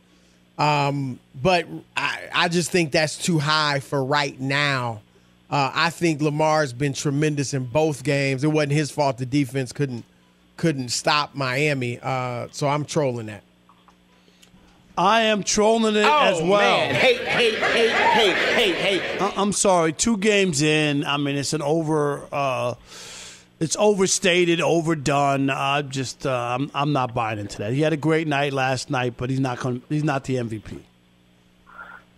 [0.58, 5.02] Um, but I, I just think that's too high for right now.
[5.50, 8.44] Uh, I think Lamar's been tremendous in both games.
[8.44, 10.04] It wasn't his fault the defense couldn't
[10.58, 12.00] couldn't stop Miami.
[12.02, 13.44] Uh, so I'm trolling that.
[14.96, 16.78] I am trolling it Oh, as well.
[16.78, 16.94] man.
[16.94, 19.18] Hey, hey, hey, hey, hey, hey.
[19.20, 19.92] I- I'm sorry.
[19.94, 21.04] Two games in.
[21.04, 22.28] I mean, it's an over.
[22.32, 22.76] Uh,
[23.64, 25.50] it's overstated, overdone.
[25.50, 27.72] I just, uh, I'm, I'm not buying into that.
[27.72, 29.58] He had a great night last night, but he's not.
[29.58, 30.82] Con- he's not the MVP.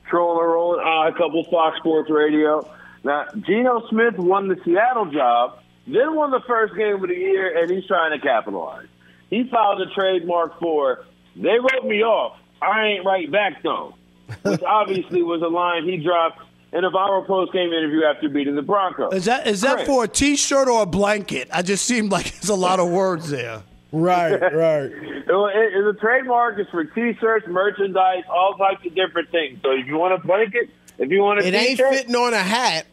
[0.10, 0.80] Trolling or rolling?
[0.86, 2.68] Uh, a couple Fox Sports Radio.
[3.04, 7.62] Now, Geno Smith won the Seattle job, then won the first game of the year,
[7.62, 8.88] and he's trying to capitalize.
[9.30, 12.39] He filed a trademark for "They wrote me off.
[12.60, 13.93] I ain't right back though,"
[14.41, 16.41] which obviously was a line he dropped
[16.76, 19.13] in a viral post-game interview after beating the Broncos.
[19.13, 19.88] Is that is that Chris.
[19.88, 21.47] for a T-shirt or a blanket?
[21.51, 23.63] I just seemed like there's a lot of words there.
[23.91, 24.91] Right, right.
[25.28, 26.59] Well, it, it's a trademark.
[26.59, 29.59] It's for T-shirts, merchandise, all types of different things.
[29.63, 32.34] So if you want a blanket, if you want a It ain't T-shirt, fitting on
[32.34, 32.88] a hat.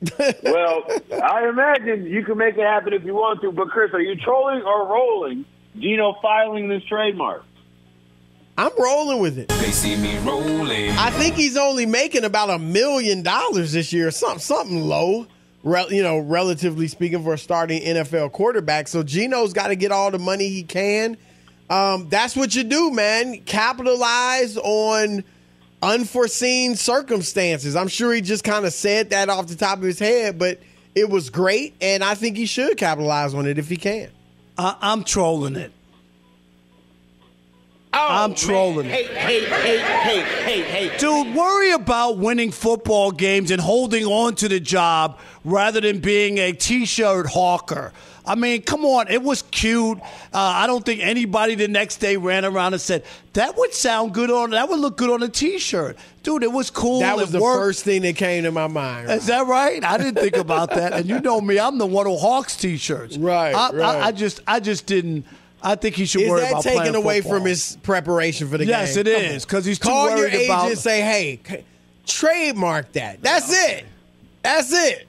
[0.42, 0.84] well,
[1.22, 3.52] I imagine you can make it happen if you want to.
[3.52, 5.44] But Chris, are you trolling or rolling?
[5.76, 7.44] Geno filing this trademark.
[8.58, 9.46] I'm rolling with it.
[9.48, 10.90] They see me rolling.
[10.90, 15.28] I think he's only making about a million dollars this year, something something low,
[15.62, 18.88] rel- you know, relatively speaking for a starting NFL quarterback.
[18.88, 21.16] So Geno's got to get all the money he can.
[21.70, 23.42] Um, that's what you do, man.
[23.42, 25.22] Capitalize on
[25.80, 27.76] unforeseen circumstances.
[27.76, 30.58] I'm sure he just kind of said that off the top of his head, but
[30.96, 34.10] it was great, and I think he should capitalize on it if he can.
[34.56, 35.70] I, I'm trolling it.
[38.00, 39.16] Oh, I'm trolling Hey, it.
[39.16, 40.98] hey, hey, hey, hey, hey.
[40.98, 46.38] Dude, worry about winning football games and holding on to the job rather than being
[46.38, 47.92] a t-shirt hawker.
[48.24, 49.98] I mean, come on, it was cute.
[49.98, 54.12] Uh, I don't think anybody the next day ran around and said that would sound
[54.12, 55.96] good on that would look good on a t-shirt.
[56.22, 57.00] Dude, it was cool.
[57.00, 57.58] That was the worked.
[57.58, 59.10] first thing that came to my mind.
[59.10, 59.82] Is that right?
[59.82, 60.92] I didn't think about that.
[60.92, 63.16] And you know me, I'm the one who hawks t-shirts.
[63.16, 63.80] Right, I, right.
[63.96, 65.24] I, I just, I just didn't.
[65.62, 67.38] I think he should Is worry that about taken away football.
[67.40, 69.06] from his preparation for the Yes, game?
[69.06, 71.64] Yes, it is because he's too Call your worried agent about- and say, "Hey, c-
[72.06, 73.22] trademark that.
[73.22, 73.84] That's it.
[74.42, 75.06] That's it."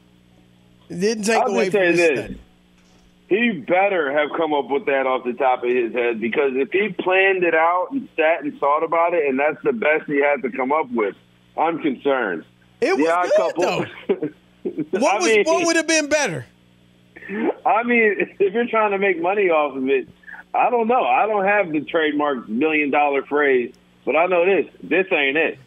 [0.90, 2.20] It didn't take I'll away just from his this.
[2.20, 2.40] study.
[3.30, 6.72] He better have come up with that off the top of his head because if
[6.72, 10.20] he planned it out and sat and thought about it, and that's the best he
[10.20, 11.16] had to come up with,
[11.56, 12.44] I'm concerned.
[12.82, 14.30] It was The odd good couple- though.
[14.90, 16.46] What I was mean- what would have been better?
[17.66, 20.08] I mean, if you're trying to make money off of it,
[20.54, 21.04] I don't know.
[21.04, 23.74] I don't have the trademark million dollar phrase,
[24.06, 24.66] but I know this.
[24.84, 25.60] This ain't it.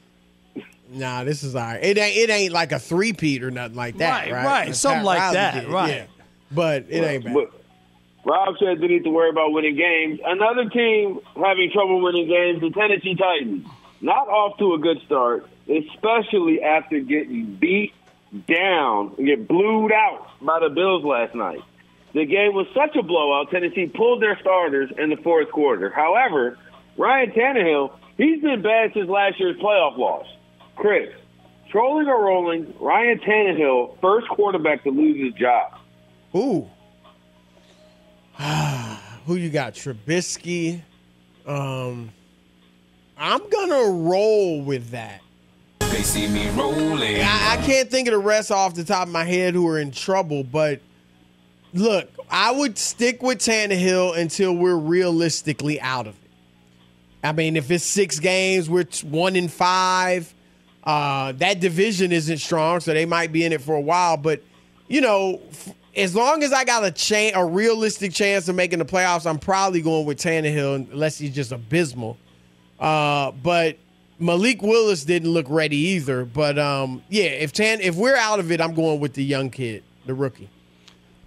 [0.90, 1.82] Nah, this is all right.
[1.82, 4.44] It ain't it ain't like a three peat or nothing like that, Right, right?
[4.44, 4.76] right.
[4.76, 5.88] Something like Riley that, did, right.
[5.90, 6.06] yeah.
[6.50, 7.34] But it ain't bad.
[7.34, 7.50] But
[8.24, 10.20] Rob said they need to worry about winning games.
[10.24, 13.66] Another team having trouble winning games, the Tennessee Titans.
[14.02, 17.94] Not off to a good start, especially after getting beat
[18.48, 21.60] down and get blued out by the Bills last night.
[22.14, 25.90] The game was such a blowout, Tennessee pulled their starters in the fourth quarter.
[25.90, 26.58] However,
[26.98, 30.26] Ryan Tannehill, he's been bad since last year's playoff loss.
[30.76, 31.08] Chris,
[31.70, 35.78] trolling or rolling, Ryan Tannehill, first quarterback to lose his job.
[36.36, 36.68] Ooh.
[39.26, 39.74] Who you got?
[39.74, 40.82] Trubisky.
[41.46, 42.10] Um
[43.16, 45.20] I'm gonna roll with that.
[45.80, 47.20] They see me rolling.
[47.22, 49.78] I, I can't think of the rest off the top of my head who are
[49.78, 50.80] in trouble, but
[51.74, 56.30] look, I would stick with Tannehill until we're realistically out of it.
[57.24, 60.32] I mean, if it's six games, we're one in five.
[60.82, 64.16] Uh, that division isn't strong, so they might be in it for a while.
[64.16, 64.42] But
[64.88, 68.80] you know, f- as long as I got a chance, a realistic chance of making
[68.80, 72.16] the playoffs, I'm probably going with Tannehill unless he's just abysmal.
[72.80, 73.76] Uh, but
[74.18, 76.24] Malik Willis didn't look ready either.
[76.24, 79.50] But um, yeah, if Tan, if we're out of it, I'm going with the young
[79.50, 80.48] kid, the rookie.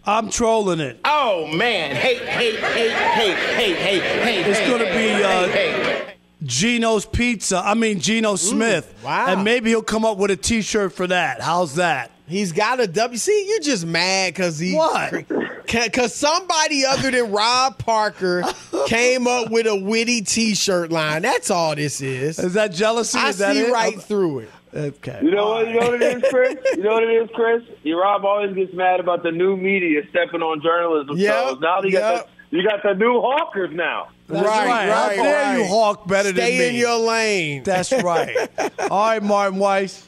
[0.07, 0.99] I'm trolling it.
[1.03, 4.49] Oh man, hey, hey, hey, hey, hey, hey, hey.
[4.49, 6.15] It's hey, to hey, be uh, hey.
[6.43, 7.57] Gino's Pizza.
[7.57, 8.93] I mean, Geno Smith.
[9.03, 9.25] wow.
[9.29, 11.41] And maybe he'll come up with a T-shirt for that.
[11.41, 12.11] How's that?
[12.27, 13.17] He's got a W.
[13.17, 15.27] See, you're just mad because he What?
[15.65, 18.43] Because somebody other than Rob Parker
[18.87, 21.23] came up with a witty T-shirt line.
[21.23, 22.37] That's all this is.
[22.37, 23.17] Is that jealousy?
[23.17, 24.49] I Is that see right through it.
[24.75, 25.19] Okay.
[25.23, 25.67] You know what?
[25.69, 26.55] You know what it is, Chris.
[26.75, 27.63] You know what it is, Chris.
[27.83, 31.59] You Rob always gets mad about the new media stepping on journalism Yep, shows.
[31.61, 32.01] Now you yep.
[32.01, 34.09] got the, you got the new hawkers now.
[34.27, 34.89] That's right, right.
[34.89, 35.57] right, How dare right.
[35.59, 36.79] you hawk better Stay than in me?
[36.79, 37.63] your lane.
[37.63, 38.35] That's right.
[38.91, 40.07] All right, Martin Weiss.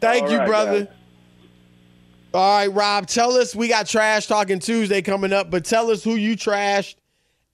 [0.00, 0.84] Thank All you, right, brother.
[0.84, 0.94] guys.
[2.34, 6.04] All right, Rob, tell us we got Trash Talking Tuesday coming up, but tell us
[6.04, 6.96] who you trashed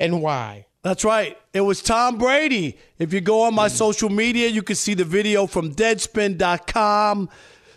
[0.00, 0.66] and why.
[0.82, 1.38] That's right.
[1.52, 2.76] It was Tom Brady.
[2.98, 3.70] If you go on my mm.
[3.70, 7.28] social media, you can see the video from deadspin.com.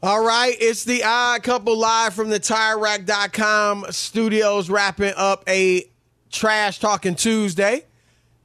[0.01, 5.89] All right, it's the odd couple live from the TireRack.com studios wrapping up a
[6.31, 7.85] trash talking Tuesday.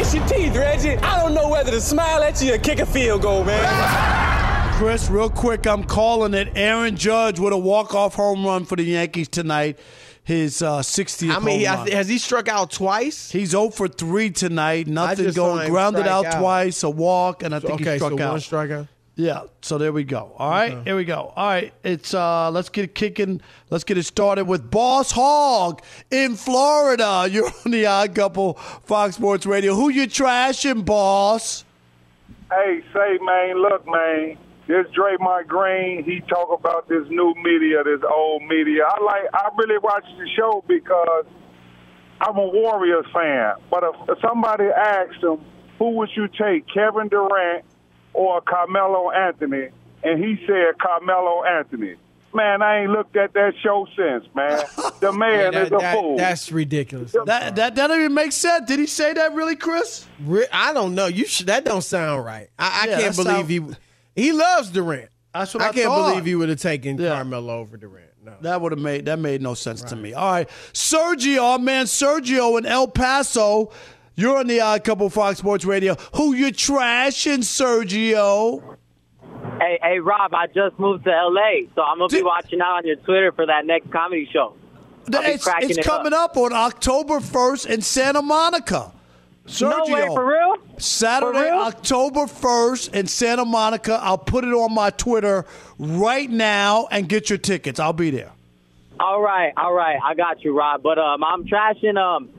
[0.00, 0.96] It's your teeth, Reggie.
[0.96, 4.74] I don't know whether to smile at you or kick a field goal, man.
[4.74, 6.52] Chris, real quick, I'm calling it.
[6.54, 9.78] Aaron Judge with a walk-off home run for the Yankees tonight.
[10.24, 13.30] His uh, 60th I mean, he- home has he struck out twice?
[13.30, 14.86] He's 0 for 3 tonight.
[14.86, 15.70] Nothing going.
[15.70, 16.40] Grounded out, out.
[16.40, 18.32] twice, a walk, and I think okay, he struck so out.
[18.32, 18.88] one strikeout.
[19.18, 20.32] Yeah, so there we go.
[20.38, 21.32] All right, here we go.
[21.34, 23.40] All right, it's uh let's get it kicking.
[23.68, 27.26] Let's get it started with Boss Hog in Florida.
[27.30, 29.74] You're on the Odd Couple Fox Sports Radio.
[29.74, 31.64] Who you trashing, boss?
[32.48, 34.38] Hey, say, man, look, man,
[34.68, 38.84] this Draymond Green, he talk about this new media, this old media.
[38.84, 41.26] I like, I really watch the show because
[42.20, 43.54] I'm a Warriors fan.
[43.68, 45.40] But if, if somebody asked him,
[45.80, 47.64] who would you take, Kevin Durant
[48.18, 49.68] or Carmelo Anthony?
[50.02, 51.94] And he said Carmelo Anthony.
[52.34, 54.60] Man, I ain't looked at that show since, man.
[55.00, 56.16] The man Yeah, is a that- fool.
[56.16, 57.12] That's ridiculous.
[57.12, 58.66] That that that don't even make sense.
[58.68, 60.06] Did he say that really, Chris?
[60.24, 61.06] Re- I don't know.
[61.06, 62.48] You should, that don't sound right.
[62.58, 63.76] I, I Yeah, can't believe sound-
[64.16, 65.08] he he loves Durant.
[65.32, 66.10] That's what I, can't thought.
[66.10, 68.06] believe he would have taken Carmelo over Durant.
[68.24, 68.34] No.
[68.42, 70.12] That would have made that made no sense to me.
[70.12, 73.70] All right, Sergio, our man Sergio in El Paso.
[74.18, 75.94] You're on the Odd Couple Fox Sports Radio.
[76.16, 78.76] Who you trashing, Sergio?
[79.60, 82.84] Hey, hey, Rob, I just moved to LA, so I'm gonna be watching out on
[82.84, 84.54] your Twitter for that next comedy show.
[85.06, 86.36] It's, it's it coming up.
[86.36, 88.90] on October 1st in Santa Monica.
[89.46, 90.56] Sergio, No way, for real?
[90.78, 91.60] Saturday, For real?
[91.60, 94.00] October 1st in Santa Monica.
[94.02, 95.46] I'll put it on my Twitter
[95.78, 97.78] right now and get your tickets.
[97.78, 98.32] I'll be there.
[98.98, 100.82] All right, all right, I got you, Rob.
[100.82, 102.30] But um, I'm trashing um,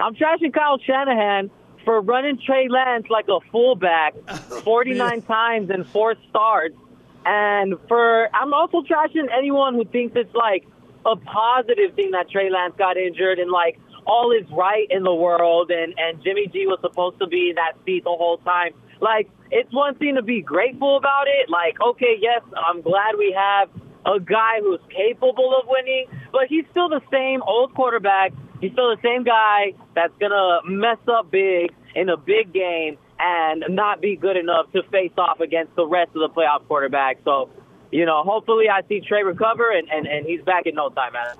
[0.00, 1.50] I'm trashing Kyle Shanahan
[1.84, 4.14] for running Trey Lance like a fullback
[4.64, 6.76] 49 times in four starts,
[7.24, 10.66] and for I'm also trashing anyone who thinks it's like
[11.06, 15.14] a positive thing that Trey Lance got injured and like all is right in the
[15.14, 18.72] world and and Jimmy G was supposed to be in that seat the whole time.
[19.00, 21.50] Like it's one thing to be grateful about it.
[21.50, 23.68] Like okay, yes, I'm glad we have
[24.06, 28.32] a guy who's capable of winning, but he's still the same old quarterback.
[28.60, 33.64] He's still the same guy that's gonna mess up big in a big game and
[33.68, 37.18] not be good enough to face off against the rest of the playoff quarterbacks.
[37.24, 37.50] So,
[37.92, 41.12] you know, hopefully I see Trey recover and, and, and he's back in no time,
[41.12, 41.36] man.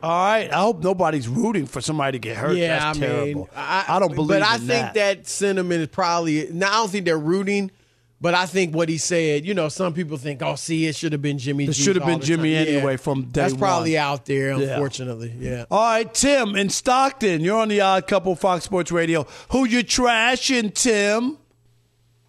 [0.00, 0.48] All right.
[0.52, 2.56] I hope nobody's rooting for somebody to get hurt.
[2.56, 3.40] Yeah, That's I terrible.
[3.40, 4.40] mean, I, don't believe that.
[4.40, 5.26] But I in think that.
[5.26, 6.48] sentiment is probably.
[6.52, 7.72] Now, I don't think they're rooting,
[8.20, 9.44] but I think what he said.
[9.46, 12.04] You know, some people think, "Oh, see, it should have been Jimmy." It should have
[12.06, 12.96] been Jimmy time." anyway Yeah.
[12.96, 14.02] from day That's probably one.
[14.02, 15.32] out there, unfortunately.
[15.38, 15.64] Yeah.
[15.70, 17.40] All right, Tim in Stockton.
[17.40, 19.26] You're on the Odd Couple Fox Sports Radio.
[19.50, 21.38] Who you trashing, Tim?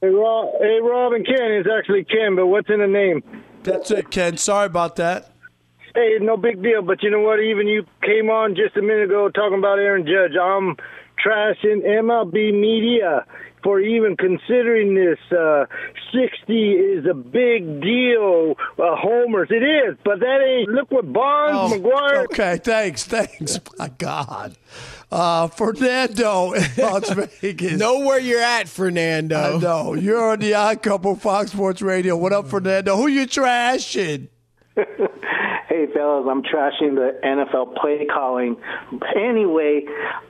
[0.01, 1.51] Hey Rob, hey Rob and Ken.
[1.59, 3.21] is actually Ken, but what's in the name?
[3.63, 4.37] That's it, Ken.
[4.37, 5.31] Sorry about that.
[5.93, 6.81] Hey, no big deal.
[6.81, 7.39] But you know what?
[7.41, 10.37] Even you came on just a minute ago talking about Aaron Judge.
[10.41, 10.77] I'm
[11.25, 13.25] trashing MLB media
[13.63, 15.19] for even considering this.
[15.37, 15.65] Uh,
[16.13, 18.55] 60 is a big deal.
[18.77, 20.69] Uh, homers, it is, but that ain't.
[20.69, 22.23] Look what Bonds, McGwire.
[22.25, 23.59] Okay, thanks, thanks.
[23.77, 24.55] My God.
[25.11, 27.09] Uh, Fernando in Las
[27.41, 27.77] Vegas.
[27.79, 29.57] know where you're at, Fernando.
[29.57, 29.93] I know.
[29.93, 32.15] You're on the Odd Couple Fox Sports Radio.
[32.15, 32.95] What up, Fernando?
[32.95, 34.29] Who you trashing?
[35.67, 38.57] Hey, fellas, I'm trashing the NFL play calling.
[39.15, 39.85] Anyway,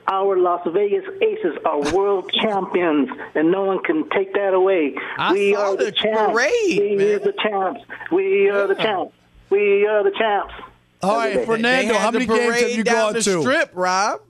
[0.06, 4.94] our Las Vegas Aces are world champions, and no one can take that away.
[5.16, 6.32] I we saw are the, the champs.
[6.32, 7.80] parade, we are the champs.
[8.12, 9.14] We are the champs.
[9.48, 10.52] We are the champs.
[11.02, 13.40] All right, They- Fernando, they how many the games have you down gone the to?
[13.40, 14.20] Strip, Rob.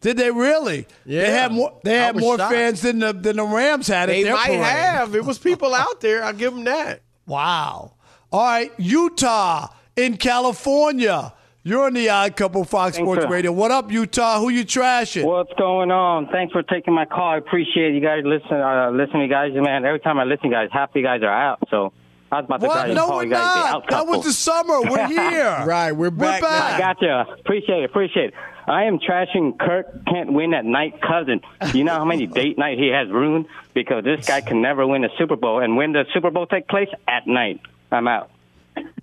[0.00, 0.86] Did they really?
[1.04, 1.20] Yeah.
[1.26, 1.78] They had more.
[1.84, 2.54] They had more shocked.
[2.54, 4.62] fans than the than the Rams had at They their might parade.
[4.64, 5.14] have.
[5.14, 6.24] It was people out there.
[6.24, 7.02] I'll give them that.
[7.26, 7.92] Wow.
[8.32, 11.32] All right, Utah in California.
[11.62, 13.28] You're on the Odd Couple Fox Thanks, Sports sir.
[13.28, 13.52] Radio.
[13.52, 14.38] What up, Utah?
[14.40, 15.24] Who you trashing?
[15.24, 16.28] What's going on?
[16.28, 17.32] Thanks for taking my call.
[17.32, 18.52] I appreciate you guys listen.
[18.52, 19.84] Uh, listen, you guys, man.
[19.84, 21.58] Every time I listen, you guys, half you guys are out.
[21.70, 21.92] So
[22.32, 22.74] I was about to What?
[22.74, 23.74] try to No, call we're you guys not.
[23.74, 24.80] out That was the summer.
[24.80, 25.64] We're here.
[25.66, 26.42] right, we're back.
[26.42, 27.10] I got you.
[27.10, 27.90] Appreciate it.
[27.90, 28.34] Appreciate it.
[28.66, 31.40] I am trashing Kirk can't win at night cousin.
[31.74, 35.04] You know how many date night he has ruined because this guy can never win
[35.04, 35.60] a Super Bowl.
[35.60, 37.60] And when the Super Bowl take place at night,
[37.90, 38.30] I'm out.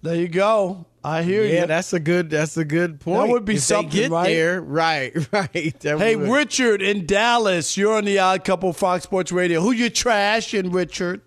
[0.02, 0.86] There you go.
[1.04, 1.54] I hear you.
[1.54, 2.30] Yeah, that's a good.
[2.30, 3.28] That's a good point.
[3.28, 4.26] That would be If they something, get right?
[4.28, 5.80] There, right, right.
[5.82, 6.30] That Hey, would.
[6.30, 7.78] Richard in Dallas.
[7.78, 9.62] You're on the Odd Couple Fox Sports Radio.
[9.62, 11.22] Who you trashing, Richard?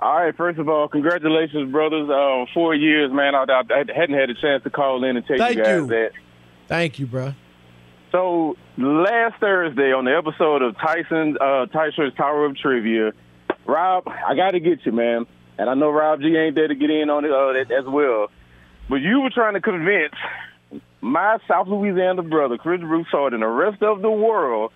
[0.00, 2.08] All right, first of all, congratulations, brothers.
[2.08, 3.34] Uh, four years, man.
[3.34, 5.76] I, I, I hadn't had a chance to call in and tell Thank you guys
[5.80, 5.86] you.
[5.88, 6.10] that.
[6.68, 7.34] Thank you, bro.
[8.12, 13.12] So last Thursday on the episode of Tyson uh, Tyson's Tower of Trivia,
[13.66, 15.26] Rob, I got to get you, man.
[15.58, 18.28] And I know Rob G ain't there to get in on it uh, as well.
[18.88, 20.14] But you were trying to convince
[21.00, 24.72] my South Louisiana brother, Chris Broussard, and the rest of the world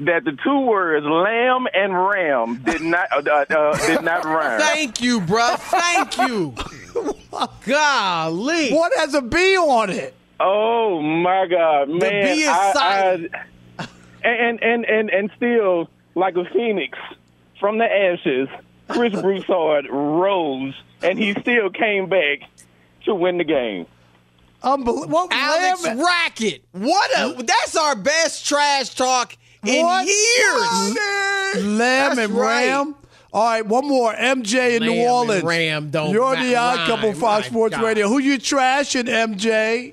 [0.00, 4.60] that the two words lamb and ram did not uh, uh, uh, did not rhyme.
[4.60, 5.56] Thank you, bro.
[5.56, 6.54] Thank you.
[7.66, 8.70] Golly.
[8.72, 10.14] What has a B on it?
[10.40, 11.98] Oh my God, man!
[11.98, 13.34] The bee is I- silent.
[13.34, 13.88] I-
[14.24, 16.98] and and and and still, like a phoenix
[17.60, 18.48] from the ashes,
[18.88, 22.40] Chris Broussard rose, and he still came back
[23.04, 23.86] to win the game.
[24.62, 25.28] Unbelievable.
[25.30, 26.62] Alex Racket.
[26.72, 30.06] What a that's our best trash talk in What?
[30.06, 31.64] years.
[31.64, 32.66] Lamb That's and right.
[32.66, 32.94] Ram.
[33.32, 34.12] All right, one more.
[34.14, 35.44] MJ in Lamb New and Orleans.
[35.44, 37.12] Ram don't You're on the ma- Odd Couple.
[37.12, 37.84] Fox Sports God.
[37.84, 38.08] Radio.
[38.08, 39.92] Who you trashing, MJ?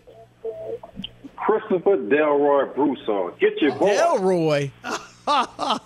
[1.37, 3.37] Christopher Delroy Broussard.
[3.39, 3.95] Get your boy.
[3.95, 4.71] Delroy.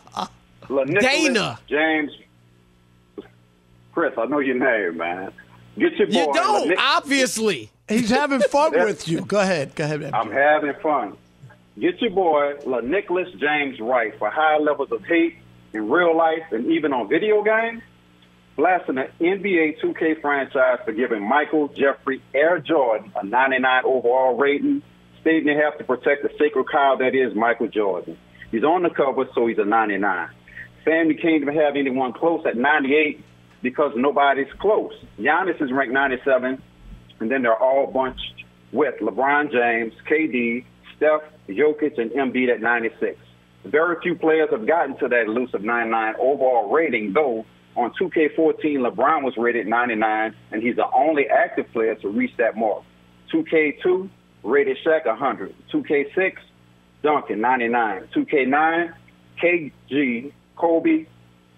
[0.70, 1.60] LaNicholas Dana.
[1.68, 2.12] James.
[4.00, 5.34] Chris, I know your name, man.
[5.78, 6.14] Get your boy.
[6.14, 7.70] You don't, LaNich- obviously.
[7.90, 9.26] He's having fun with you.
[9.26, 9.76] Go ahead.
[9.76, 10.14] Go ahead, MJ.
[10.14, 11.18] I'm having fun.
[11.78, 15.36] Get your boy, LaNicholas James Wright, for high levels of hate
[15.74, 17.82] in real life and even on video games.
[18.56, 24.82] Blasting the NBA 2K franchise for giving Michael Jeffrey Air Jordan a 99 overall rating,
[25.20, 28.18] stating they have to protect the sacred cow that is Michael Jordan.
[28.50, 30.30] He's on the cover, so he's a 99.
[30.86, 33.26] Family can't even have anyone close at 98
[33.62, 34.94] because nobody's close.
[35.20, 36.62] Giannis is ranked 97,
[37.20, 43.18] and then they're all bunched with LeBron James, KD, Steph, Jokic, and Embiid at 96.
[43.66, 47.46] Very few players have gotten to that elusive 99 overall rating, though
[47.76, 52.58] on 2K14, LeBron was rated 99, and he's the only active player to reach that
[52.58, 52.84] mark.
[53.34, 54.10] 2K2
[54.44, 55.56] rated Shaq 100.
[55.72, 56.34] 2K6,
[57.04, 58.10] Duncan 99.
[58.16, 58.94] 2K9,
[59.42, 61.06] KG, Kobe,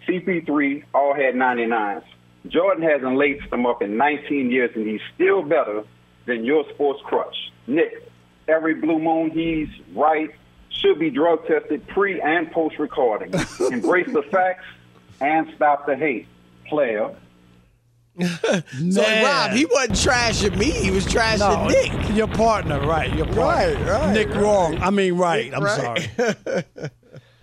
[0.07, 2.03] CP3 all had 99s.
[2.47, 5.83] Jordan hasn't laced them up in 19 years, and he's still better
[6.25, 7.51] than your sports crush.
[7.67, 8.09] Nick,
[8.47, 10.31] every blue moon he's right
[10.69, 13.33] should be drug tested pre and post recording.
[13.71, 14.65] Embrace the facts
[15.19, 16.27] and stop the hate.
[16.67, 17.15] Player.
[18.91, 20.69] So Rob, he wasn't trashing me.
[20.71, 22.15] He was trashing No, Nick.
[22.15, 23.13] Your partner, right?
[23.15, 23.41] Your partner.
[23.41, 24.37] Right, right, Nick right.
[24.37, 24.77] wrong.
[24.81, 25.45] I mean, right.
[25.45, 26.09] Nick I'm right.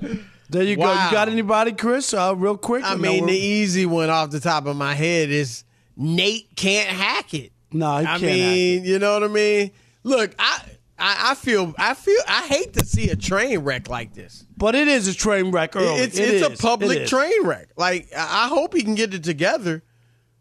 [0.03, 0.21] sorry.
[0.51, 0.91] There you go.
[0.91, 2.15] You got anybody, Chris?
[2.15, 2.85] Uh, real quick.
[2.85, 5.65] I mean, the easy one off the top of my head is
[5.97, 7.53] Nate can't hack it.
[7.73, 9.71] No, he I can't mean, you know what I mean?
[10.05, 10.63] Look, I
[10.99, 14.47] I, I feel I feel I hate to see a train wreck like this.
[14.57, 15.77] But it is a train wreck.
[15.77, 15.87] Early.
[16.01, 16.59] It's It it's is.
[16.59, 17.69] a public It train wreck.
[17.77, 19.83] Like I I hope he can get it together.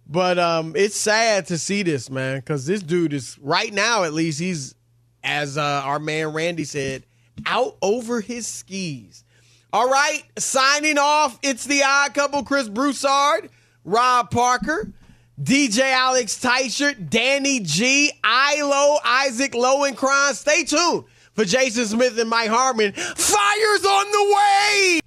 [0.09, 4.13] But um, it's sad to see this man because this dude is right now at
[4.13, 4.73] least he's
[5.21, 7.03] as uh, our man Randy said
[7.45, 9.25] out over his skis.
[9.73, 11.37] All right, signing off.
[11.43, 13.49] It's the odd couple: Chris Broussard,
[13.83, 14.93] Rob Parker,
[15.41, 20.33] DJ Alex Teichert, Danny G, Ilo, Isaac Lowenkron.
[20.33, 21.03] Stay tuned
[21.33, 22.93] for Jason Smith and Mike Harmon.
[22.93, 24.99] Fires on the way.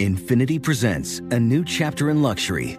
[0.00, 2.78] Infiniti presents a new chapter in luxury,